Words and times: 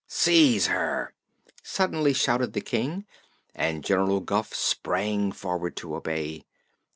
"Seize 0.07 0.65
her!" 0.65 1.13
suddenly 1.61 2.11
shouted 2.11 2.53
the 2.53 2.61
King, 2.61 3.05
and 3.53 3.83
General 3.85 4.19
Guph 4.19 4.51
sprang 4.55 5.31
forward 5.31 5.75
to 5.75 5.95
obey. 5.95 6.43